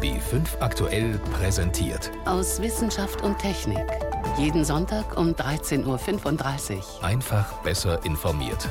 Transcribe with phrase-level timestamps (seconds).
[0.00, 2.10] B5 aktuell präsentiert.
[2.24, 3.84] Aus Wissenschaft und Technik.
[4.38, 7.04] Jeden Sonntag um 13.35 Uhr.
[7.04, 8.70] Einfach besser informiert.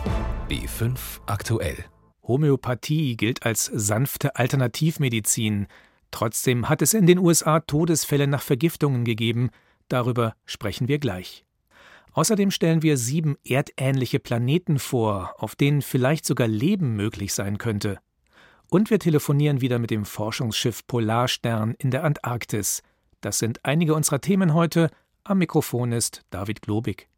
[0.50, 0.98] B5
[1.28, 1.86] aktuell.
[2.24, 5.68] Homöopathie gilt als sanfte Alternativmedizin.
[6.10, 9.52] Trotzdem hat es in den USA Todesfälle nach Vergiftungen gegeben.
[9.88, 11.46] Darüber sprechen wir gleich.
[12.14, 18.00] Außerdem stellen wir sieben erdähnliche Planeten vor, auf denen vielleicht sogar Leben möglich sein könnte.
[18.70, 22.84] Und wir telefonieren wieder mit dem Forschungsschiff Polarstern in der Antarktis.
[23.20, 24.92] Das sind einige unserer Themen heute.
[25.24, 27.10] Am Mikrofon ist David Globig.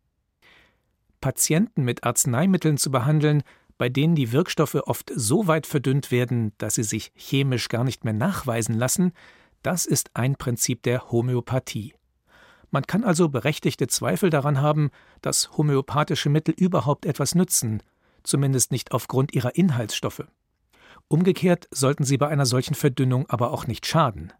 [1.19, 3.43] Patienten mit Arzneimitteln zu behandeln,
[3.77, 8.05] bei denen die Wirkstoffe oft so weit verdünnt werden, dass sie sich chemisch gar nicht
[8.05, 9.11] mehr nachweisen lassen,
[9.61, 11.93] das ist ein Prinzip der Homöopathie.
[12.71, 14.89] Man kann also berechtigte Zweifel daran haben,
[15.21, 17.83] dass homöopathische Mittel überhaupt etwas nützen,
[18.23, 20.23] zumindest nicht aufgrund ihrer Inhaltsstoffe.
[21.11, 24.31] Umgekehrt sollten sie bei einer solchen Verdünnung aber auch nicht schaden.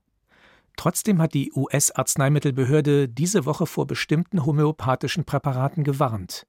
[0.77, 6.47] Trotzdem hat die US-Arzneimittelbehörde diese Woche vor bestimmten homöopathischen Präparaten gewarnt.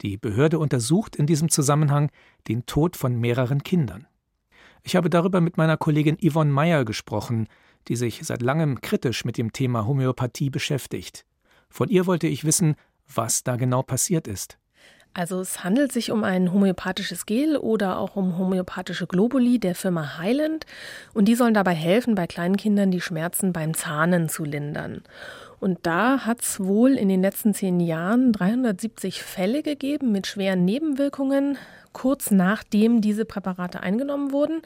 [0.00, 2.10] Die Behörde untersucht in diesem Zusammenhang
[2.48, 4.08] den Tod von mehreren Kindern.
[4.82, 7.46] Ich habe darüber mit meiner Kollegin Yvonne Meyer gesprochen,
[7.86, 11.24] die sich seit langem kritisch mit dem Thema Homöopathie beschäftigt.
[11.68, 12.74] Von ihr wollte ich wissen,
[13.06, 14.58] was da genau passiert ist.
[15.12, 20.18] Also es handelt sich um ein homöopathisches Gel oder auch um homöopathische Globuli der Firma
[20.18, 20.66] Highland
[21.14, 25.02] und die sollen dabei helfen, bei kleinen Kindern die Schmerzen beim Zahnen zu lindern.
[25.58, 30.64] Und da hat es wohl in den letzten zehn Jahren 370 Fälle gegeben mit schweren
[30.64, 31.58] Nebenwirkungen,
[31.92, 34.62] kurz nachdem diese Präparate eingenommen wurden.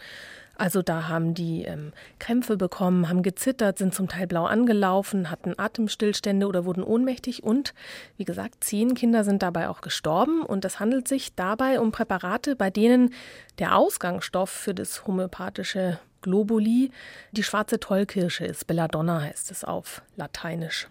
[0.57, 5.59] Also da haben die ähm, Krämpfe bekommen, haben gezittert, sind zum Teil blau angelaufen, hatten
[5.59, 7.75] Atemstillstände oder wurden ohnmächtig und
[8.17, 12.55] wie gesagt, zehn Kinder sind dabei auch gestorben und es handelt sich dabei um Präparate,
[12.55, 13.13] bei denen
[13.59, 16.91] der Ausgangsstoff für das homöopathische Globuli
[17.33, 18.67] die schwarze Tollkirsche ist.
[18.67, 20.89] Belladonna heißt es auf Lateinisch.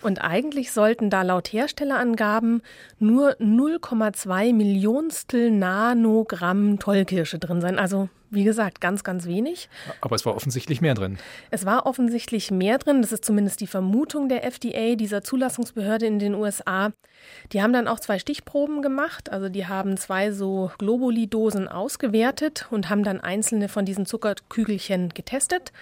[0.00, 2.62] Und eigentlich sollten da laut Herstellerangaben
[3.00, 7.80] nur 0,2 Millionstel Nanogramm Tollkirsche drin sein.
[7.80, 9.68] Also wie gesagt, ganz, ganz wenig.
[10.00, 11.18] Aber es war offensichtlich mehr drin.
[11.50, 13.02] Es war offensichtlich mehr drin.
[13.02, 16.92] Das ist zumindest die Vermutung der FDA, dieser Zulassungsbehörde in den USA.
[17.52, 19.30] Die haben dann auch zwei Stichproben gemacht.
[19.30, 25.72] Also die haben zwei so Globuli-Dosen ausgewertet und haben dann einzelne von diesen Zuckerkügelchen getestet.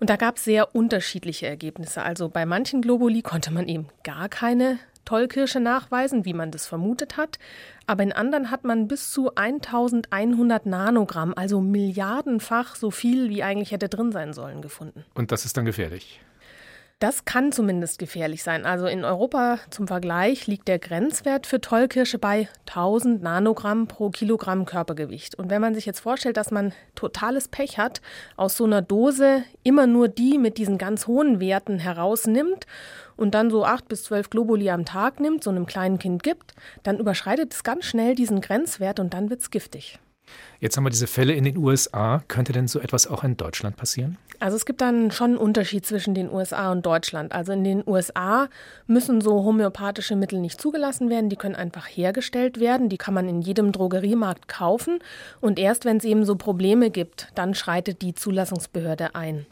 [0.00, 2.02] Und da gab es sehr unterschiedliche Ergebnisse.
[2.02, 7.16] Also bei manchen Globuli konnte man eben gar keine Tollkirsche nachweisen, wie man das vermutet
[7.16, 7.38] hat.
[7.86, 13.72] Aber in anderen hat man bis zu 1100 Nanogramm, also milliardenfach so viel, wie eigentlich
[13.72, 15.04] hätte drin sein sollen, gefunden.
[15.14, 16.20] Und das ist dann gefährlich.
[17.04, 18.64] Das kann zumindest gefährlich sein.
[18.64, 24.64] Also in Europa zum Vergleich liegt der Grenzwert für Tollkirsche bei 1000 Nanogramm pro Kilogramm
[24.64, 25.34] Körpergewicht.
[25.34, 28.00] Und wenn man sich jetzt vorstellt, dass man totales Pech hat,
[28.38, 32.66] aus so einer Dose immer nur die mit diesen ganz hohen Werten herausnimmt
[33.18, 36.54] und dann so acht bis zwölf Globuli am Tag nimmt, so einem kleinen Kind gibt,
[36.84, 39.98] dann überschreitet es ganz schnell diesen Grenzwert und dann wird es giftig.
[40.60, 42.22] Jetzt haben wir diese Fälle in den USA.
[42.28, 44.18] Könnte denn so etwas auch in Deutschland passieren?
[44.40, 47.32] Also es gibt dann schon einen Unterschied zwischen den USA und Deutschland.
[47.32, 48.48] Also in den USA
[48.86, 53.28] müssen so homöopathische Mittel nicht zugelassen werden, die können einfach hergestellt werden, die kann man
[53.28, 54.98] in jedem Drogeriemarkt kaufen
[55.40, 59.46] und erst wenn es eben so Probleme gibt, dann schreitet die Zulassungsbehörde ein.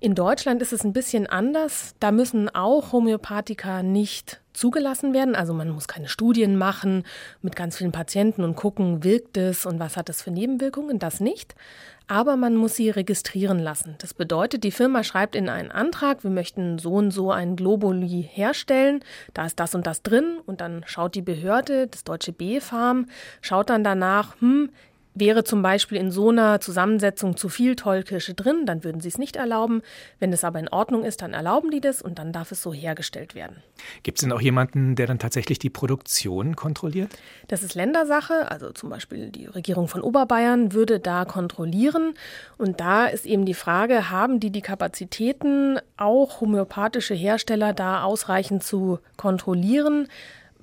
[0.00, 1.94] In Deutschland ist es ein bisschen anders.
[1.98, 5.34] Da müssen auch Homöopathika nicht zugelassen werden.
[5.34, 7.04] Also man muss keine Studien machen
[7.42, 10.98] mit ganz vielen Patienten und gucken, wirkt es und was hat es für Nebenwirkungen.
[10.98, 11.54] Das nicht.
[12.06, 13.94] Aber man muss sie registrieren lassen.
[13.98, 18.28] Das bedeutet, die Firma schreibt in einen Antrag, wir möchten so und so ein Globuli
[18.30, 19.00] herstellen.
[19.32, 20.38] Da ist das und das drin.
[20.44, 23.06] Und dann schaut die Behörde, das deutsche B-Farm,
[23.40, 24.70] schaut dann danach, hm,
[25.14, 29.16] Wäre zum Beispiel in so einer Zusammensetzung zu viel Tollkirsche drin, dann würden sie es
[29.16, 29.82] nicht erlauben.
[30.18, 32.72] Wenn es aber in Ordnung ist, dann erlauben die das und dann darf es so
[32.72, 33.56] hergestellt werden.
[34.02, 37.10] Gibt es denn auch jemanden, der dann tatsächlich die Produktion kontrolliert?
[37.46, 38.50] Das ist Ländersache.
[38.50, 42.14] Also zum Beispiel die Regierung von Oberbayern würde da kontrollieren.
[42.58, 48.64] Und da ist eben die Frage, haben die die Kapazitäten, auch homöopathische Hersteller da ausreichend
[48.64, 50.08] zu kontrollieren?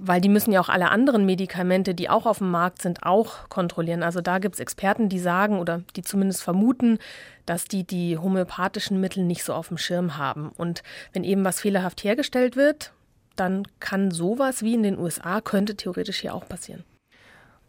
[0.04, 3.48] Weil die müssen ja auch alle anderen Medikamente, die auch auf dem Markt sind, auch
[3.50, 4.02] kontrollieren.
[4.02, 6.98] Also da gibt es Experten, die sagen oder die zumindest vermuten,
[7.46, 10.50] dass die die homöopathischen Mittel nicht so auf dem Schirm haben.
[10.58, 10.82] Und
[11.14, 12.94] wenn eben was fehlerhaft hergestellt wird,
[13.36, 16.84] dann kann sowas wie in den USA, könnte theoretisch hier auch passieren.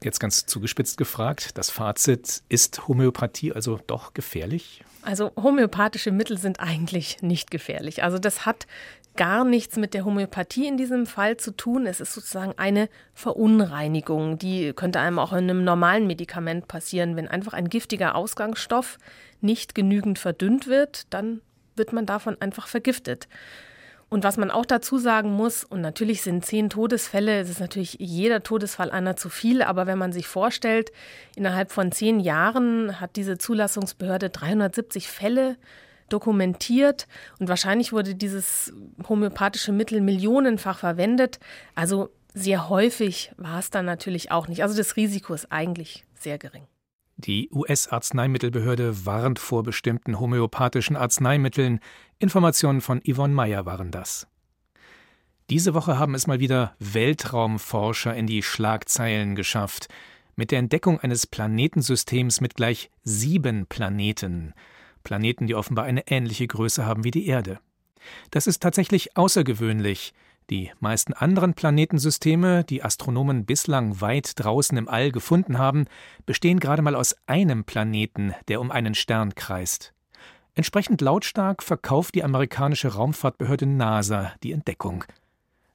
[0.02, 4.82] Jetzt ganz zugespitzt gefragt, das Fazit, ist Homöopathie also doch gefährlich?
[5.02, 8.02] Also homöopathische Mittel sind eigentlich nicht gefährlich.
[8.02, 8.66] Also das hat
[9.16, 11.86] gar nichts mit der Homöopathie in diesem Fall zu tun.
[11.86, 14.38] Es ist sozusagen eine Verunreinigung.
[14.38, 17.16] Die könnte einem auch in einem normalen Medikament passieren.
[17.16, 18.98] Wenn einfach ein giftiger Ausgangsstoff
[19.40, 21.40] nicht genügend verdünnt wird, dann
[21.76, 23.28] wird man davon einfach vergiftet.
[24.08, 27.96] Und was man auch dazu sagen muss, und natürlich sind zehn Todesfälle, es ist natürlich
[27.98, 30.92] jeder Todesfall einer zu viel, aber wenn man sich vorstellt,
[31.34, 35.56] innerhalb von zehn Jahren hat diese Zulassungsbehörde 370 Fälle
[36.12, 37.06] dokumentiert
[37.38, 38.72] und wahrscheinlich wurde dieses
[39.08, 41.38] homöopathische Mittel millionenfach verwendet.
[41.74, 44.62] Also sehr häufig war es dann natürlich auch nicht.
[44.62, 46.66] Also das Risiko ist eigentlich sehr gering.
[47.16, 51.80] Die US-Arzneimittelbehörde warnt vor bestimmten homöopathischen Arzneimitteln.
[52.18, 54.26] Informationen von Yvonne Meyer waren das.
[55.50, 59.88] Diese Woche haben es mal wieder Weltraumforscher in die Schlagzeilen geschafft.
[60.34, 64.54] Mit der Entdeckung eines Planetensystems mit gleich sieben Planeten.
[65.02, 67.58] Planeten, die offenbar eine ähnliche Größe haben wie die Erde.
[68.30, 70.12] Das ist tatsächlich außergewöhnlich.
[70.50, 75.86] Die meisten anderen Planetensysteme, die Astronomen bislang weit draußen im All gefunden haben,
[76.26, 79.94] bestehen gerade mal aus einem Planeten, der um einen Stern kreist.
[80.54, 85.04] Entsprechend lautstark verkauft die amerikanische Raumfahrtbehörde NASA die Entdeckung.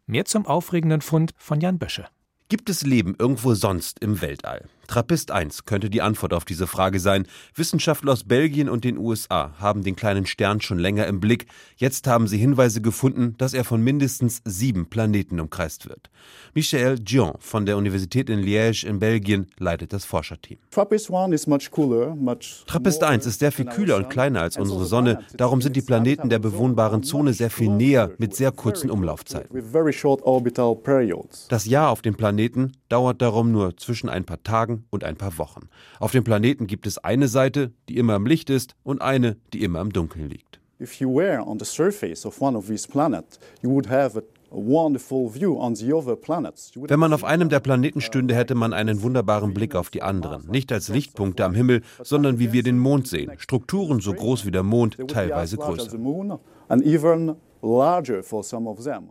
[0.06, 2.08] Mehr zum aufregenden Fund von Jan Bösche.
[2.50, 4.70] Gibt es Leben irgendwo sonst im Weltall?
[4.88, 7.28] Trappist 1 könnte die Antwort auf diese Frage sein.
[7.56, 11.48] Wissenschaftler aus Belgien und den USA haben den kleinen Stern schon länger im Blick.
[11.76, 16.10] Jetzt haben sie Hinweise gefunden, dass er von mindestens sieben Planeten umkreist wird.
[16.54, 20.58] Michel Dion von der Universität in Liège in Belgien leitet das Forscherteam.
[22.66, 25.20] Trappist 1 ist sehr viel kühler und kleiner als unsere Sonne.
[25.36, 29.50] Darum sind die Planeten der bewohnbaren Zone sehr viel näher mit sehr kurzen Umlaufzeiten.
[31.50, 35.38] Das Jahr auf dem Planeten dauert darum nur zwischen ein paar Tagen und ein paar
[35.38, 35.70] Wochen.
[36.00, 39.64] Auf dem Planeten gibt es eine Seite, die immer im Licht ist, und eine, die
[39.64, 40.60] immer im Dunkeln liegt.
[40.80, 44.22] If you were on the surface of one of these planets, you would have a
[46.90, 50.48] wenn man auf einem der Planeten stünde, hätte man einen wunderbaren Blick auf die anderen.
[50.50, 53.32] Nicht als Lichtpunkte am Himmel, sondern wie wir den Mond sehen.
[53.38, 55.98] Strukturen so groß wie der Mond, teilweise größer.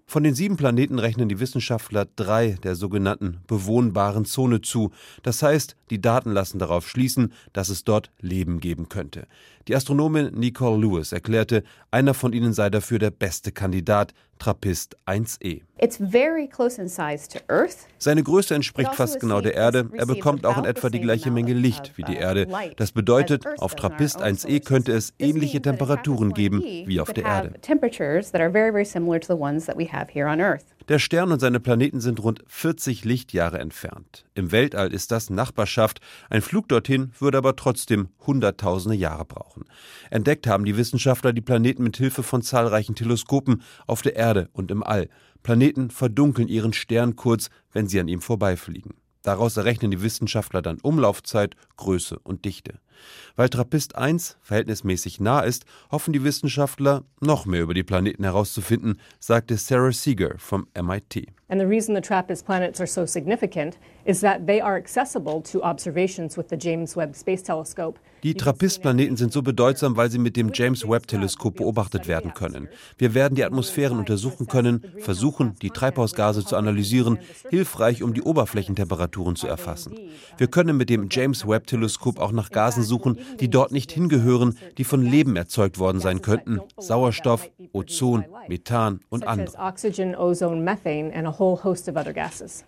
[0.07, 4.91] Von den sieben Planeten rechnen die Wissenschaftler drei der sogenannten bewohnbaren Zone zu.
[5.23, 9.27] Das heißt, die Daten lassen darauf schließen, dass es dort Leben geben könnte.
[9.69, 15.63] Die Astronomin Nicole Lewis erklärte, einer von ihnen sei dafür der beste Kandidat, Trappist 1e.
[17.99, 19.89] Seine Größe entspricht also fast genau der Erde.
[19.93, 22.49] Er bekommt auch in etwa die gleiche Menge Licht wie die uh, Erde.
[22.77, 27.55] Das bedeutet, auf Trappist 1e könnte es ähnliche Temperaturen geben wie auf der Erde.
[30.89, 34.25] Der Stern und seine Planeten sind rund 40 Lichtjahre entfernt.
[34.35, 36.01] Im Weltall ist das Nachbarschaft.
[36.31, 39.65] Ein Flug dorthin würde aber trotzdem hunderttausende Jahre brauchen.
[40.11, 44.71] Entdeckt haben die Wissenschaftler die Planeten mit Hilfe von zahlreichen Teleskopen auf der Erde und
[44.71, 45.09] im All.
[45.43, 48.95] Planeten verdunkeln ihren Stern kurz, wenn sie an ihm vorbeifliegen.
[49.23, 52.81] Daraus errechnen die Wissenschaftler dann Umlaufzeit, Größe und Dichte.
[53.37, 59.01] Weil Trappist 1 verhältnismäßig nah ist, hoffen die Wissenschaftler, noch mehr über die Planeten herauszufinden,
[59.21, 61.29] sagte Sarah Seeger vom MIT.
[61.49, 65.63] And the reason the TRAPPIST planets are so significant is that they are accessible to
[65.63, 68.01] observations with the James Webb Space Telescope.
[68.25, 72.69] Die TRAPPIST-Planeten sind so bedeutsam, weil sie mit dem James Webb-Teleskop beobachtet werden können.
[72.99, 77.19] Wir werden die Atmosphären untersuchen können, versuchen, die Treibhausgase zu analysieren,
[77.49, 79.97] hilfreich, um die Oberflächentemperaturen zu erfassen.
[80.39, 84.85] Wir können mit dem James Webb-Teleskop auch nach Gasen suchen, die dort nicht hingehören, die
[84.85, 86.61] von Leben erzeugt worden sein könnten.
[86.79, 89.53] Sauerstoff, Ozon, Methan und andere.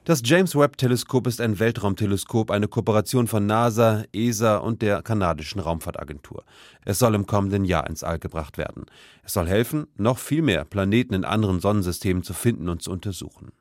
[0.04, 6.44] Das James Webb-Teleskop ist ein Weltraumteleskop, eine Kooperation von NASA, ESA und der kanadischen Raumfahrtagentur.
[6.84, 8.86] Es soll im kommenden Jahr ins All gebracht werden.
[9.22, 13.52] Es soll helfen, noch viel mehr Planeten in anderen Sonnensystemen zu finden und zu untersuchen.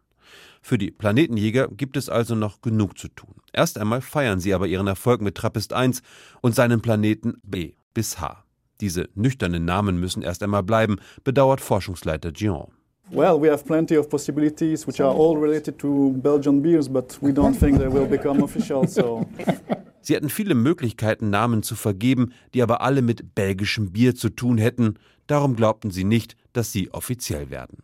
[0.62, 3.36] Für die Planetenjäger gibt es also noch genug zu tun.
[3.54, 6.02] Erst einmal feiern sie aber ihren Erfolg mit Trappist 1
[6.42, 8.44] und seinen Planeten B bis H.
[8.82, 12.72] Diese nüchternen Namen müssen erst einmal bleiben, bedauert Forschungsleiter Gion.
[13.10, 17.32] Well, we have plenty of possibilities which are all related to Belgian beers, but we
[17.32, 19.26] don't think they will become official, so.
[20.02, 24.58] Sie hätten viele Möglichkeiten, Namen zu vergeben, die aber alle mit belgischem Bier zu tun
[24.58, 25.00] hätten.
[25.26, 27.84] Darum glaubten sie nicht, dass sie offiziell werden.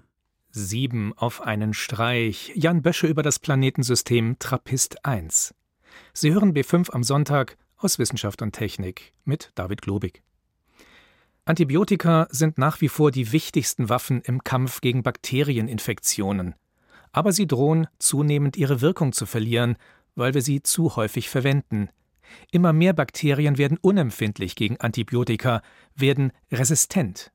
[0.55, 2.51] Sieben auf einen Streich.
[2.53, 5.55] Jan Bösche über das Planetensystem Trappist 1.
[6.13, 10.21] Sie hören B5 am Sonntag aus Wissenschaft und Technik mit David Globig.
[11.45, 16.53] Antibiotika sind nach wie vor die wichtigsten Waffen im Kampf gegen Bakterieninfektionen.
[17.11, 19.75] Aber sie drohen zunehmend ihre Wirkung zu verlieren,
[20.13, 21.89] weil wir sie zu häufig verwenden.
[22.51, 25.63] Immer mehr Bakterien werden unempfindlich gegen Antibiotika,
[25.95, 27.32] werden resistent.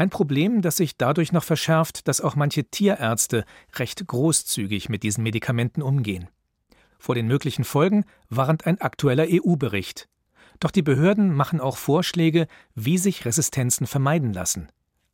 [0.00, 5.22] Ein Problem, das sich dadurch noch verschärft, dass auch manche Tierärzte recht großzügig mit diesen
[5.22, 6.30] Medikamenten umgehen.
[6.98, 10.08] Vor den möglichen Folgen warnt ein aktueller EU-Bericht.
[10.58, 14.68] Doch die Behörden machen auch Vorschläge, wie sich Resistenzen vermeiden lassen.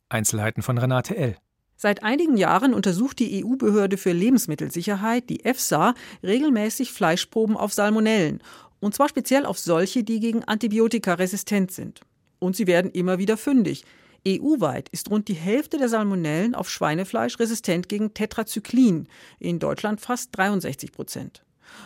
[0.07, 1.35] Einzelheiten von Renate L.
[1.75, 8.41] Seit einigen Jahren untersucht die EU-Behörde für Lebensmittelsicherheit, die EFSA, regelmäßig Fleischproben auf Salmonellen.
[8.79, 11.99] Und zwar speziell auf solche, die gegen Antibiotika resistent sind.
[12.39, 13.83] Und sie werden immer wieder fündig.
[14.27, 19.07] EU-weit ist rund die Hälfte der Salmonellen auf Schweinefleisch resistent gegen Tetrazyklin,
[19.39, 21.43] in Deutschland fast 63 Prozent.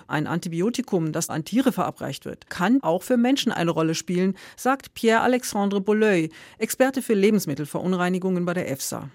[0.07, 4.93] Ein Antibiotikum, das an Tiere verabreicht wird, kann auch für Menschen eine Rolle spielen, sagt
[4.93, 9.09] Pierre-Alexandre Bolleuil, Experte für Lebensmittelverunreinigungen bei der EFSA.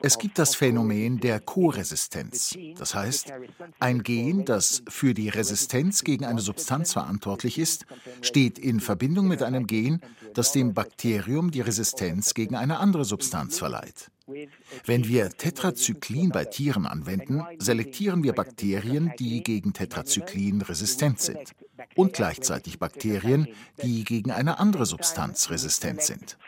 [0.00, 2.56] Es gibt das Phänomen der Co-Resistenz.
[2.76, 3.32] Das heißt,
[3.78, 7.86] ein Gen, das für die Resistenz gegen eine Substanz verantwortlich ist,
[8.20, 10.00] steht in Verbindung mit einem Gen,
[10.34, 14.10] das dem Bakterium die Resistenz gegen eine andere Substanz verleiht.
[14.86, 21.54] Wenn wir Tetrazyklin bei Tieren anwenden, selektieren wir Bakterien, die gegen Tetrazyklin resistent sind
[21.96, 23.48] und gleichzeitig Bakterien,
[23.82, 26.38] die gegen eine andere Substanz resistent sind.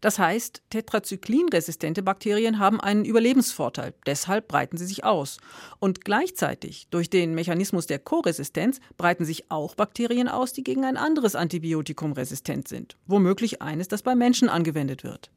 [0.00, 5.38] Das heißt, Tetrazyklin-resistente Bakterien haben einen Überlebensvorteil, deshalb breiten sie sich aus.
[5.80, 10.96] Und gleichzeitig, durch den Mechanismus der Koresistenz, breiten sich auch Bakterien aus, die gegen ein
[10.96, 15.32] anderes Antibiotikum resistent sind, womöglich eines, das bei Menschen angewendet wird.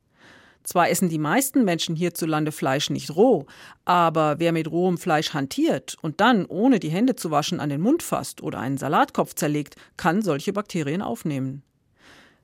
[0.63, 3.45] Zwar essen die meisten Menschen hierzulande Fleisch nicht roh,
[3.83, 7.81] aber wer mit rohem Fleisch hantiert und dann, ohne die Hände zu waschen, an den
[7.81, 11.63] Mund fasst oder einen Salatkopf zerlegt, kann solche Bakterien aufnehmen.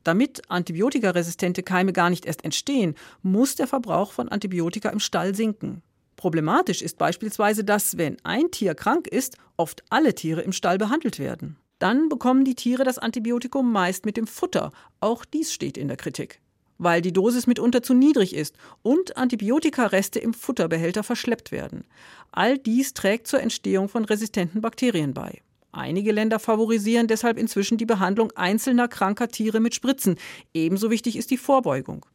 [0.03, 5.83] Damit antibiotikaresistente Keime gar nicht erst entstehen, muss der Verbrauch von Antibiotika im Stall sinken.
[6.15, 11.19] Problematisch ist beispielsweise, dass, wenn ein Tier krank ist, oft alle Tiere im Stall behandelt
[11.19, 11.57] werden.
[11.77, 14.71] Dann bekommen die Tiere das Antibiotikum meist mit dem Futter.
[14.99, 16.41] Auch dies steht in der Kritik.
[16.77, 21.85] Weil die Dosis mitunter zu niedrig ist und Antibiotikareste im Futterbehälter verschleppt werden.
[22.31, 25.41] All dies trägt zur Entstehung von resistenten Bakterien bei.
[25.71, 30.15] Einige Länder favorisieren deshalb inzwischen die Behandlung einzelner kranker Tiere mit Spritzen.
[30.53, 32.05] Ebenso wichtig ist die Vorbeugung.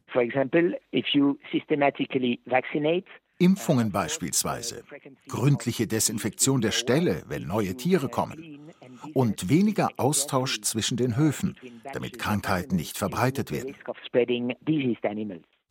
[3.39, 4.83] Impfungen beispielsweise,
[5.27, 8.71] gründliche Desinfektion der Ställe, wenn neue Tiere kommen
[9.13, 11.55] und weniger Austausch zwischen den Höfen,
[11.93, 13.75] damit Krankheiten nicht verbreitet werden.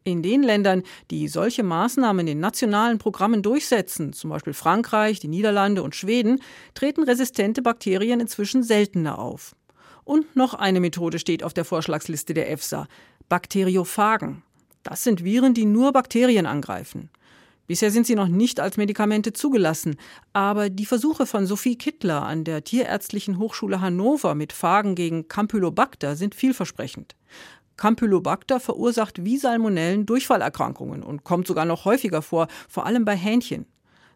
[0.04, 5.84] In den Ländern, die solche Maßnahmen in nationalen Programmen durchsetzen, zum Beispiel Frankreich, die Niederlande
[5.84, 6.40] und Schweden,
[6.74, 9.54] treten resistente Bakterien inzwischen seltener auf.
[10.04, 12.88] Und noch eine Methode steht auf der Vorschlagsliste der EFSA:
[13.28, 14.42] Bakteriophagen.
[14.82, 17.08] Das sind Viren, die nur Bakterien angreifen.
[17.66, 19.96] Bisher sind sie noch nicht als Medikamente zugelassen,
[20.32, 26.16] aber die Versuche von Sophie Kittler an der Tierärztlichen Hochschule Hannover mit Phagen gegen Campylobacter
[26.16, 27.14] sind vielversprechend.
[27.76, 33.66] Campylobacter verursacht wie Salmonellen Durchfallerkrankungen und kommt sogar noch häufiger vor, vor allem bei Hähnchen.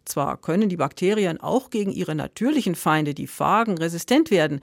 [0.05, 4.61] Zwar können die Bakterien auch gegen ihre natürlichen Feinde, die Phagen, resistent werden.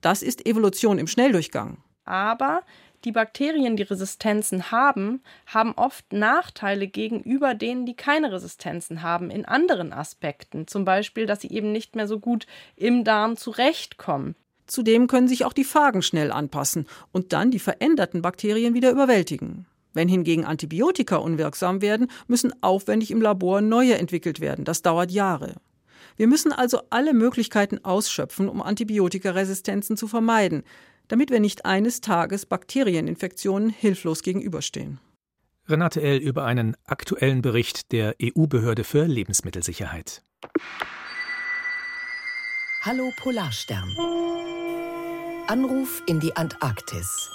[0.00, 1.78] Das ist Evolution im Schnelldurchgang.
[2.04, 2.62] Aber
[3.04, 9.44] die Bakterien, die Resistenzen haben, haben oft Nachteile gegenüber denen, die keine Resistenzen haben, in
[9.44, 10.66] anderen Aspekten.
[10.66, 14.34] Zum Beispiel, dass sie eben nicht mehr so gut im Darm zurechtkommen.
[14.66, 19.66] Zudem können sich auch die Phagen schnell anpassen und dann die veränderten Bakterien wieder überwältigen.
[19.92, 24.64] Wenn hingegen Antibiotika unwirksam werden, müssen aufwendig im Labor neue entwickelt werden.
[24.64, 25.56] Das dauert Jahre.
[26.16, 30.64] Wir müssen also alle Möglichkeiten ausschöpfen, um Antibiotikaresistenzen zu vermeiden,
[31.10, 35.00] damit wir nicht eines Tages Bakterieninfektionen hilflos gegenüberstehen.
[35.68, 36.18] Renate L.
[36.18, 40.22] über einen aktuellen Bericht der EU-Behörde für Lebensmittelsicherheit.
[42.82, 43.92] Hallo Polarstern.
[45.48, 47.28] Anruf in die Antarktis.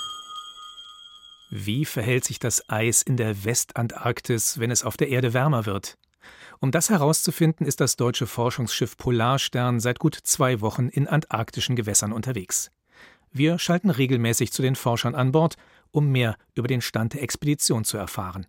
[1.49, 5.97] Wie verhält sich das Eis in der Westantarktis, wenn es auf der Erde wärmer wird?
[6.61, 12.13] Um das herauszufinden, ist das deutsche Forschungsschiff Polarstern seit gut zwei Wochen in antarktischen Gewässern
[12.13, 12.71] unterwegs.
[13.37, 15.57] Wir schalten regelmäßig zu den Forschern an Bord,
[15.91, 18.47] um mehr über den Stand der Expedition zu erfahren.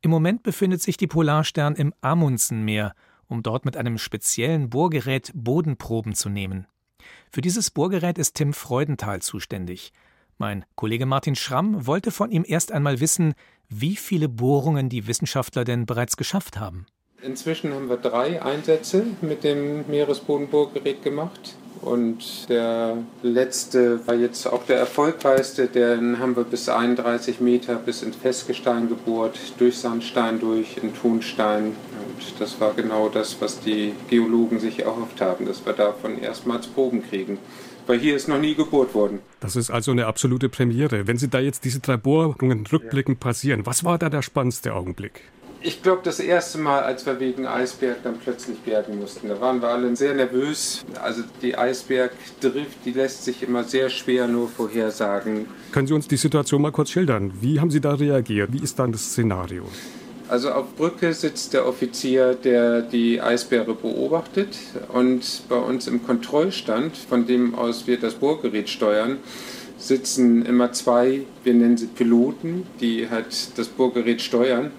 [0.00, 2.94] Im Moment befindet sich die Polarstern im Amundsenmeer,
[3.26, 6.68] um dort mit einem speziellen Bohrgerät Bodenproben zu nehmen.
[7.32, 9.92] Für dieses Bohrgerät ist Tim Freudenthal zuständig.
[10.38, 13.34] Mein Kollege Martin Schramm wollte von ihm erst einmal wissen,
[13.68, 16.86] wie viele Bohrungen die Wissenschaftler denn bereits geschafft haben.
[17.26, 21.56] Inzwischen haben wir drei Einsätze mit dem Meeresbodenbohrgerät gemacht.
[21.82, 25.66] Und der letzte war jetzt auch der erfolgreichste.
[25.66, 31.64] Den haben wir bis 31 Meter bis ins Festgestein gebohrt, durch Sandstein durch, in Tonstein.
[31.66, 36.68] Und das war genau das, was die Geologen sich erhofft haben, dass wir davon erstmals
[36.68, 37.38] Proben kriegen.
[37.86, 39.20] Weil hier ist noch nie gebohrt worden.
[39.38, 41.06] Das ist also eine absolute Premiere.
[41.06, 45.22] Wenn Sie da jetzt diese drei Bohrungen rückblickend passieren, was war da der spannendste Augenblick?
[45.62, 49.60] Ich glaube, das erste Mal, als wir wegen Eisberg dann plötzlich bergen mussten, da waren
[49.60, 50.84] wir alle sehr nervös.
[51.02, 55.46] Also die Eisbergdrift, die lässt sich immer sehr schwer nur vorhersagen.
[55.72, 57.32] Können Sie uns die Situation mal kurz schildern?
[57.40, 58.52] Wie haben Sie da reagiert?
[58.52, 59.64] Wie ist dann das Szenario?
[60.28, 64.58] Also auf Brücke sitzt der Offizier, der die Eisbäre beobachtet.
[64.92, 69.18] Und bei uns im Kontrollstand, von dem aus wir das Bohrgerät steuern,
[69.78, 74.72] sitzen immer zwei, wir nennen sie Piloten, die halt das Bohrgerät steuern.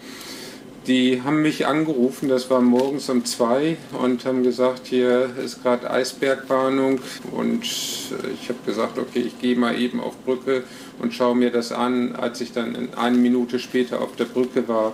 [0.87, 5.91] Die haben mich angerufen, das war morgens um zwei und haben gesagt, hier ist gerade
[5.91, 7.01] Eisbergwarnung.
[7.31, 10.63] Und ich habe gesagt, okay, ich gehe mal eben auf Brücke
[10.99, 12.15] und schaue mir das an.
[12.15, 14.93] Als ich dann eine Minute später auf der Brücke war,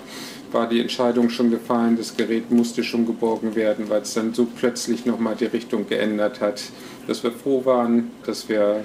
[0.51, 4.45] war die Entscheidung schon gefallen, das Gerät musste schon geborgen werden, weil es dann so
[4.45, 6.63] plötzlich nochmal die Richtung geändert hat,
[7.07, 8.83] dass wir froh waren, dass wir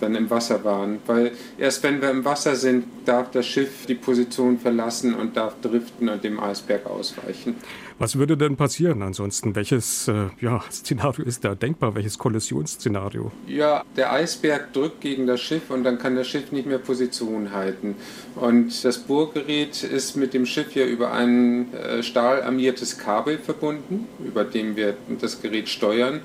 [0.00, 0.98] dann im Wasser waren.
[1.06, 5.54] Weil erst wenn wir im Wasser sind, darf das Schiff die Position verlassen und darf
[5.60, 7.56] driften und dem Eisberg ausweichen.
[7.98, 9.56] Was würde denn passieren ansonsten?
[9.56, 11.94] Welches äh, ja, Szenario ist da denkbar?
[11.94, 13.32] Welches Kollisionsszenario?
[13.46, 17.52] Ja, der Eisberg drückt gegen das Schiff und dann kann das Schiff nicht mehr Position
[17.52, 17.94] halten.
[18.34, 24.44] Und das Bohrgerät ist mit dem Schiff ja über ein äh, stahlarmiertes Kabel verbunden, über
[24.44, 26.20] dem wir das Gerät steuern.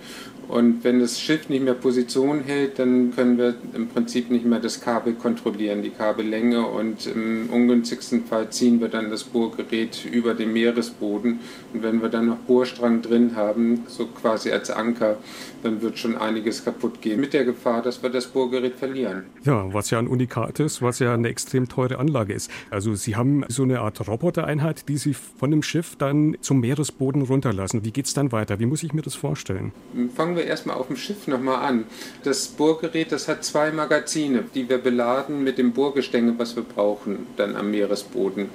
[0.51, 4.59] Und wenn das Schiff nicht mehr Position hält, dann können wir im Prinzip nicht mehr
[4.59, 6.67] das Kabel kontrollieren, die Kabellänge.
[6.67, 11.39] Und im ungünstigsten Fall ziehen wir dann das Bohrgerät über den Meeresboden.
[11.73, 15.17] Und wenn wir dann noch Bohrstrang drin haben, so quasi als Anker,
[15.63, 17.21] dann wird schon einiges kaputt gehen.
[17.21, 19.23] Mit der Gefahr, dass wir das Bohrgerät verlieren.
[19.45, 22.51] Ja, was ja ein Unikat ist, was ja eine extrem teure Anlage ist.
[22.69, 27.21] Also Sie haben so eine Art Robotereinheit, die Sie von dem Schiff dann zum Meeresboden
[27.21, 27.85] runterlassen.
[27.85, 28.59] Wie geht es dann weiter?
[28.59, 29.71] Wie muss ich mir das vorstellen?
[30.15, 31.85] Fangen wir erstmal auf dem Schiff nochmal an.
[32.23, 37.27] Das Bohrgerät, das hat zwei Magazine, die wir beladen mit dem Bohrgestänge, was wir brauchen,
[37.37, 38.49] dann am Meeresboden.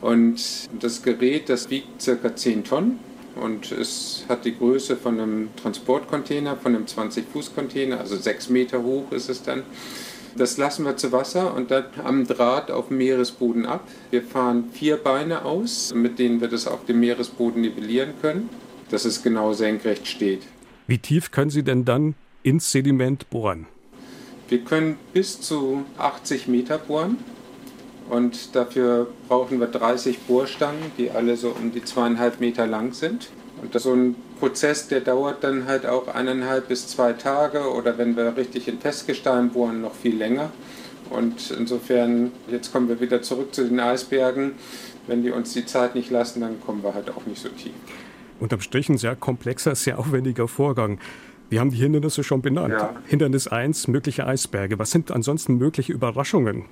[0.00, 2.34] Und das Gerät, das wiegt ca.
[2.34, 2.98] 10 Tonnen
[3.36, 9.12] und es hat die Größe von einem Transportcontainer, von einem 20-Fuß-Container, also 6 Meter hoch
[9.12, 9.62] ist es dann.
[10.34, 13.86] Das lassen wir zu Wasser und dann am Draht auf dem Meeresboden ab.
[14.10, 18.48] Wir fahren vier Beine aus, mit denen wir das auf dem Meeresboden nivellieren können,
[18.90, 20.42] dass es genau senkrecht steht.
[20.86, 23.66] Wie tief können Sie denn dann ins Sediment bohren?
[24.48, 27.18] Wir können bis zu 80 Meter bohren.
[28.10, 33.30] Und dafür brauchen wir 30 Bohrstangen, die alle so um die zweieinhalb Meter lang sind.
[33.62, 37.72] Und das ist so ein Prozess, der dauert dann halt auch eineinhalb bis zwei Tage
[37.72, 40.50] oder wenn wir richtig in Festgestein bohren, noch viel länger.
[41.10, 44.52] Und insofern, jetzt kommen wir wieder zurück zu den Eisbergen.
[45.06, 47.72] Wenn die uns die Zeit nicht lassen, dann kommen wir halt auch nicht so tief.
[48.42, 50.98] Unterm Strich ein sehr komplexer, sehr aufwendiger Vorgang.
[51.48, 52.74] Wir haben die Hindernisse schon benannt.
[52.74, 52.96] Ja.
[53.06, 54.80] Hindernis 1, mögliche Eisberge.
[54.80, 56.64] Was sind ansonsten mögliche Überraschungen?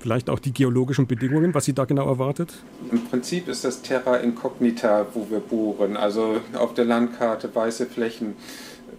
[0.00, 2.52] Vielleicht auch die geologischen Bedingungen, was Sie da genau erwartet?
[2.90, 8.34] Im Prinzip ist das Terra Incognita, wo wir bohren, also auf der Landkarte weiße Flächen.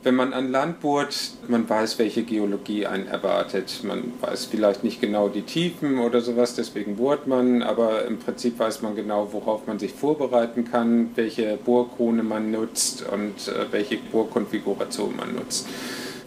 [0.05, 3.79] Wenn man an Land bohrt, man weiß, welche Geologie einen erwartet.
[3.81, 8.59] Man weiß vielleicht nicht genau die Tiefen oder sowas, deswegen bohrt man, aber im Prinzip
[8.59, 13.97] weiß man genau, worauf man sich vorbereiten kann, welche Bohrkrone man nutzt und äh, welche
[13.97, 15.67] Bohrkonfiguration man nutzt.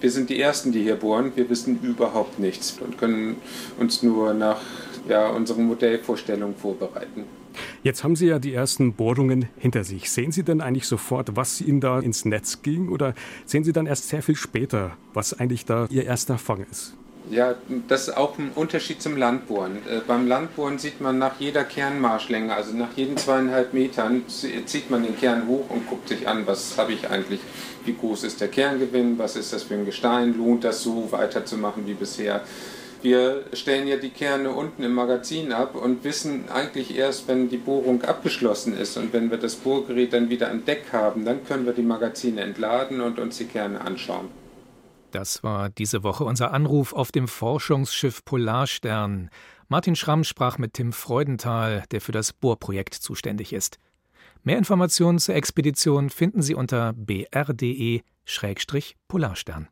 [0.01, 1.31] Wir sind die Ersten, die hier bohren.
[1.37, 3.37] Wir wissen überhaupt nichts und können
[3.79, 4.61] uns nur nach
[5.09, 7.27] ja, unseren Modellvorstellungen vorbereiten.
[7.83, 10.11] Jetzt haben Sie ja die ersten Bohrungen hinter sich.
[10.11, 12.89] Sehen Sie denn eigentlich sofort, was Ihnen da ins Netz ging?
[12.89, 13.15] Oder
[13.47, 16.95] sehen Sie dann erst sehr viel später, was eigentlich da Ihr erster Fang ist?
[17.31, 17.55] Ja,
[17.89, 19.77] das ist auch ein Unterschied zum Landbohren.
[19.87, 25.03] Äh, beim Landbohren sieht man nach jeder Kernmarschlänge, also nach jeden zweieinhalb Metern, zieht man
[25.03, 27.41] den Kern hoch und guckt sich an, was habe ich eigentlich,
[27.85, 31.87] wie groß ist der Kerngewinn, was ist das für ein Gestein, lohnt das so weiterzumachen
[31.87, 32.43] wie bisher.
[33.01, 37.57] Wir stellen ja die Kerne unten im Magazin ab und wissen eigentlich erst, wenn die
[37.57, 41.65] Bohrung abgeschlossen ist und wenn wir das Bohrgerät dann wieder an Deck haben, dann können
[41.65, 44.29] wir die Magazine entladen und uns die Kerne anschauen.
[45.13, 49.31] Das war diese Woche unser Anruf auf dem Forschungsschiff Polarstern.
[49.69, 53.79] Martin Schramm sprach mit Tim Freudenthal, der für das Bohrprojekt zuständig ist.
[54.43, 59.69] Mehr Informationen zur Expedition finden Sie unter br.de-polarstern.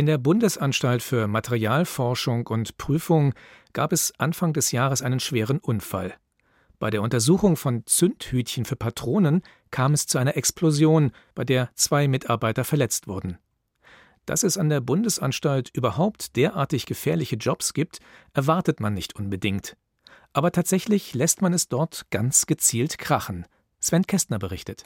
[0.00, 3.34] In der Bundesanstalt für Materialforschung und Prüfung
[3.74, 6.14] gab es Anfang des Jahres einen schweren Unfall.
[6.78, 12.08] Bei der Untersuchung von Zündhütchen für Patronen kam es zu einer Explosion, bei der zwei
[12.08, 13.36] Mitarbeiter verletzt wurden.
[14.24, 17.98] Dass es an der Bundesanstalt überhaupt derartig gefährliche Jobs gibt,
[18.32, 19.76] erwartet man nicht unbedingt.
[20.32, 23.44] Aber tatsächlich lässt man es dort ganz gezielt krachen.
[23.80, 24.82] Sven Kästner berichtet.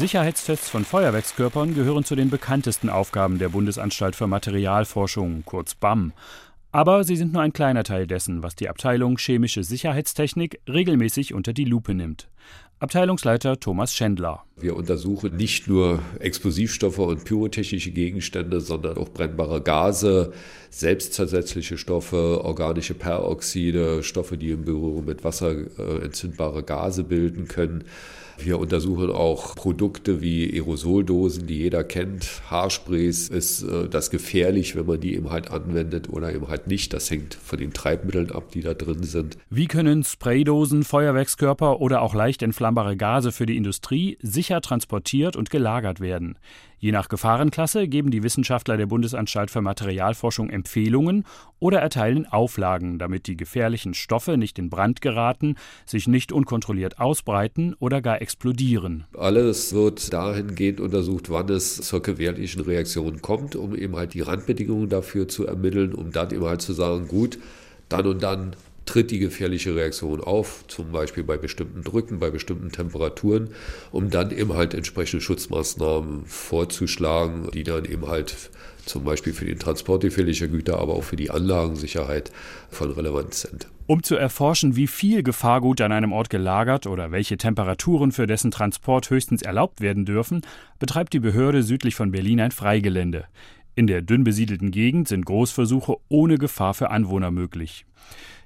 [0.00, 6.14] Sicherheitstests von Feuerwerkskörpern gehören zu den bekanntesten Aufgaben der Bundesanstalt für Materialforschung, kurz BAM.
[6.72, 11.52] Aber sie sind nur ein kleiner Teil dessen, was die Abteilung Chemische Sicherheitstechnik regelmäßig unter
[11.52, 12.30] die Lupe nimmt.
[12.78, 14.42] Abteilungsleiter Thomas Schändler.
[14.56, 20.32] Wir untersuchen nicht nur Explosivstoffe und pyrotechnische Gegenstände, sondern auch brennbare Gase,
[20.70, 27.84] selbstzersetzliche Stoffe, organische Peroxide, Stoffe, die in Berührung mit Wasser äh, entzündbare Gase bilden können.
[28.42, 32.42] Wir untersuchen auch Produkte wie Aerosoldosen, die jeder kennt.
[32.50, 36.92] Haarsprays ist äh, das gefährlich, wenn man die eben halt anwendet oder eben halt nicht.
[36.92, 39.36] Das hängt von den Treibmitteln ab, die da drin sind.
[39.50, 45.50] Wie können Spraydosen, Feuerwerkskörper oder auch leicht entflammbare Gase für die Industrie sicher transportiert und
[45.50, 46.36] gelagert werden?
[46.82, 51.26] Je nach Gefahrenklasse geben die Wissenschaftler der Bundesanstalt für Materialforschung Empfehlungen
[51.58, 57.74] oder erteilen Auflagen, damit die gefährlichen Stoffe nicht in Brand geraten, sich nicht unkontrolliert ausbreiten
[57.80, 59.04] oder gar explodieren.
[59.12, 64.88] Alles wird dahingehend untersucht, wann es zur gefährlichen Reaktion kommt, um eben halt die Randbedingungen
[64.88, 67.38] dafür zu ermitteln, um dann eben halt zu sagen, gut,
[67.90, 68.56] dann und dann
[68.90, 73.50] tritt die gefährliche Reaktion auf, zum Beispiel bei bestimmten Drücken, bei bestimmten Temperaturen,
[73.92, 78.50] um dann eben halt entsprechende Schutzmaßnahmen vorzuschlagen, die dann eben halt
[78.84, 82.32] zum Beispiel für den Transport gefährlicher Güter, aber auch für die Anlagensicherheit
[82.68, 83.68] von Relevanz sind.
[83.86, 88.50] Um zu erforschen, wie viel Gefahrgut an einem Ort gelagert oder welche Temperaturen für dessen
[88.50, 90.40] Transport höchstens erlaubt werden dürfen,
[90.80, 93.26] betreibt die Behörde südlich von Berlin ein Freigelände.
[93.76, 97.86] In der dünn besiedelten Gegend sind Großversuche ohne Gefahr für Anwohner möglich.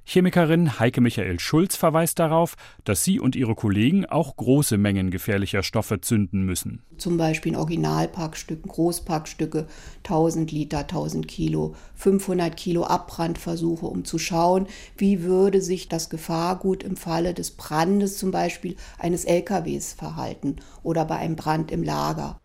[0.07, 5.63] Chemikerin Heike Michael Schulz verweist darauf, dass sie und ihre Kollegen auch große Mengen gefährlicher
[5.63, 6.83] Stoffe zünden müssen.
[6.99, 9.67] Zum Beispiel in Originalpackstücken, Großpackstücke,
[10.05, 14.67] 1000 Liter, 1000 Kilo, 500 Kilo Abbrandversuche, um zu schauen,
[14.99, 21.07] wie würde sich das Gefahrgut im Falle des Brandes zum Beispiel eines LKWs verhalten oder
[21.07, 22.39] bei einem Brand im Lager.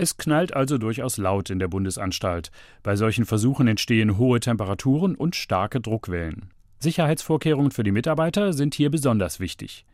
[0.00, 2.50] Es knallt also durchaus laut in der Bundesanstalt.
[2.82, 6.48] Bei solchen Versuchen entstehen hohe Temperaturen und starke Druckwellen.
[6.78, 9.84] Sicherheitsvorkehrungen für die Mitarbeiter sind hier besonders wichtig.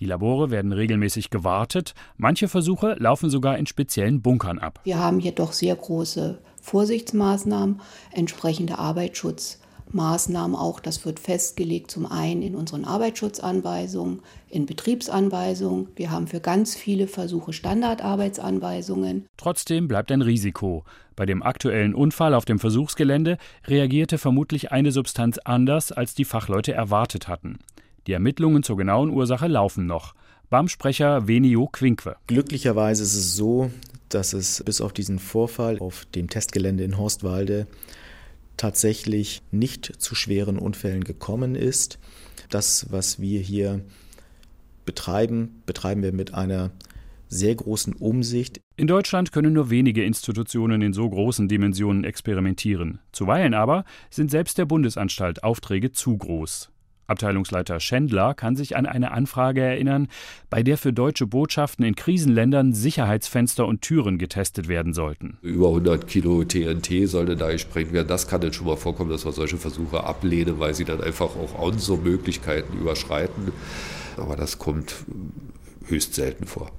[0.00, 4.80] Die Labore werden regelmäßig gewartet, manche Versuche laufen sogar in speziellen Bunkern ab.
[4.82, 9.60] Wir haben hier doch sehr große Vorsichtsmaßnahmen, entsprechende Arbeitsschutz.
[9.94, 10.80] Maßnahmen auch.
[10.80, 15.88] Das wird festgelegt zum einen in unseren Arbeitsschutzanweisungen, in Betriebsanweisungen.
[15.96, 19.26] Wir haben für ganz viele Versuche Standardarbeitsanweisungen.
[19.36, 20.84] Trotzdem bleibt ein Risiko.
[21.16, 26.72] Bei dem aktuellen Unfall auf dem Versuchsgelände reagierte vermutlich eine Substanz anders, als die Fachleute
[26.72, 27.58] erwartet hatten.
[28.06, 30.14] Die Ermittlungen zur genauen Ursache laufen noch.
[30.50, 32.16] BAM-Sprecher Venio Quinkwe.
[32.26, 33.70] Glücklicherweise ist es so,
[34.08, 37.66] dass es bis auf diesen Vorfall auf dem Testgelände in Horstwalde
[38.58, 41.98] tatsächlich nicht zu schweren Unfällen gekommen ist.
[42.50, 43.80] Das, was wir hier
[44.84, 46.70] betreiben, betreiben wir mit einer
[47.28, 48.60] sehr großen Umsicht.
[48.76, 53.00] In Deutschland können nur wenige Institutionen in so großen Dimensionen experimentieren.
[53.12, 56.70] Zuweilen aber sind selbst der Bundesanstalt Aufträge zu groß.
[57.08, 60.08] Abteilungsleiter Schändler kann sich an eine Anfrage erinnern,
[60.50, 65.38] bei der für deutsche Botschaften in Krisenländern Sicherheitsfenster und Türen getestet werden sollten.
[65.42, 68.08] Über 100 Kilo TNT sollte da gesprengt werden.
[68.08, 71.34] Das kann dann schon mal vorkommen, dass wir solche Versuche ablehnen, weil sie dann einfach
[71.36, 73.52] auch unsere Möglichkeiten überschreiten.
[74.18, 74.94] Aber das kommt
[75.86, 76.70] höchst selten vor.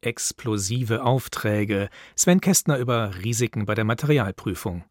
[0.00, 1.88] Explosive Aufträge.
[2.14, 4.84] Sven Kästner über Risiken bei der Materialprüfung.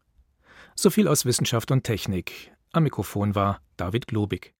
[0.74, 2.52] So viel aus Wissenschaft und Technik.
[2.72, 4.52] Am Mikrofon war David Globig.